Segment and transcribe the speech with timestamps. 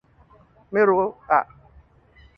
[0.71, 1.01] ไม่รู้
[1.31, 1.41] อะ